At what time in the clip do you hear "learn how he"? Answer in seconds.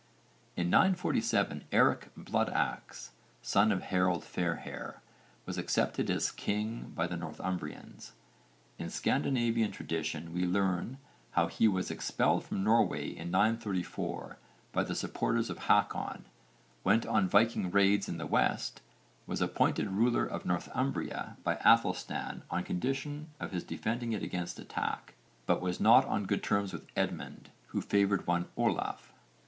10.47-11.67